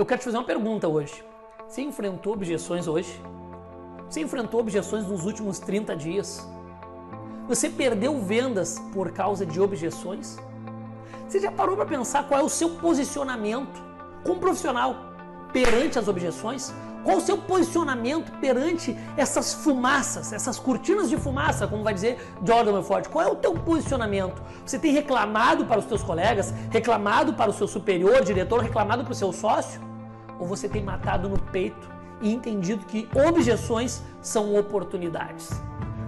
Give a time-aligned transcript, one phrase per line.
[0.00, 1.22] Eu quero te fazer uma pergunta hoje.
[1.68, 3.20] Você enfrentou objeções hoje?
[4.08, 6.48] Você enfrentou objeções nos últimos 30 dias?
[7.46, 10.38] Você perdeu vendas por causa de objeções?
[11.28, 13.78] Você já parou para pensar qual é o seu posicionamento
[14.24, 15.09] como profissional
[15.52, 16.72] perante as objeções?
[17.02, 22.72] Qual o seu posicionamento perante essas fumaças, essas cortinas de fumaça, como vai dizer Jordan
[22.72, 23.08] Belfort?
[23.08, 24.42] Qual é o teu posicionamento?
[24.66, 29.12] Você tem reclamado para os teus colegas, reclamado para o seu superior, diretor, reclamado para
[29.12, 29.80] o seu sócio?
[30.38, 31.90] Ou você tem matado no peito
[32.20, 35.50] e entendido que objeções são oportunidades?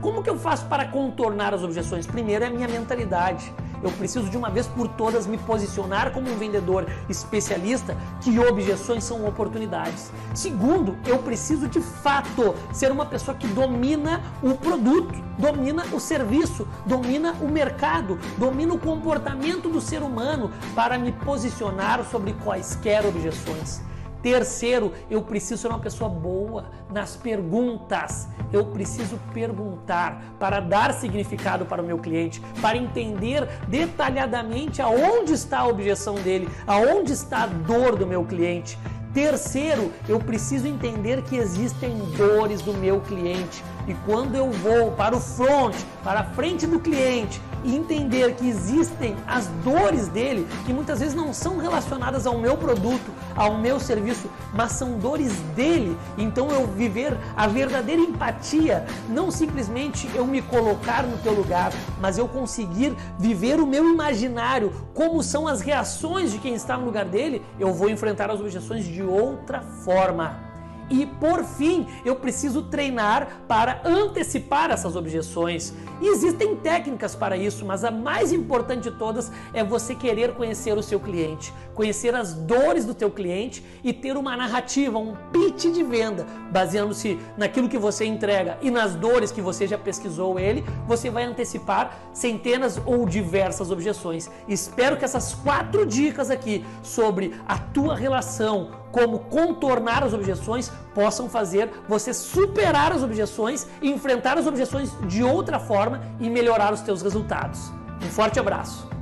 [0.00, 2.06] Como que eu faço para contornar as objeções?
[2.06, 3.52] Primeiro é a minha mentalidade.
[3.82, 9.04] Eu preciso de uma vez por todas me posicionar como um vendedor especialista que objeções
[9.04, 10.10] são oportunidades.
[10.34, 16.66] Segundo, eu preciso de fato ser uma pessoa que domina o produto, domina o serviço,
[16.84, 23.87] domina o mercado, domina o comportamento do ser humano para me posicionar sobre quaisquer objeções.
[24.30, 28.28] Terceiro, eu preciso ser uma pessoa boa nas perguntas.
[28.52, 35.60] Eu preciso perguntar para dar significado para o meu cliente, para entender detalhadamente aonde está
[35.60, 38.78] a objeção dele, aonde está a dor do meu cliente.
[39.14, 43.64] Terceiro, eu preciso entender que existem dores do meu cliente.
[43.86, 48.48] E quando eu vou para o front, para a frente do cliente, e entender que
[48.48, 53.78] existem as dores dele, que muitas vezes não são relacionadas ao meu produto, ao meu
[53.78, 55.96] serviço, mas são dores dele.
[56.16, 62.18] Então eu viver a verdadeira empatia, não simplesmente eu me colocar no teu lugar, mas
[62.18, 67.04] eu conseguir viver o meu imaginário, como são as reações de quem está no lugar
[67.04, 70.47] dele, eu vou enfrentar as objeções de outra forma.
[70.90, 75.74] E por fim, eu preciso treinar para antecipar essas objeções.
[76.00, 80.76] E existem técnicas para isso, mas a mais importante de todas é você querer conhecer
[80.78, 85.72] o seu cliente, conhecer as dores do teu cliente e ter uma narrativa, um pitch
[85.72, 90.64] de venda, baseando-se naquilo que você entrega e nas dores que você já pesquisou ele,
[90.86, 94.30] você vai antecipar centenas ou diversas objeções.
[94.46, 101.28] Espero que essas quatro dicas aqui sobre a tua relação como contornar as objeções possam
[101.28, 107.02] fazer você superar as objeções enfrentar as objeções de outra forma e melhorar os teus
[107.02, 107.72] resultados.
[108.02, 108.97] Um forte abraço.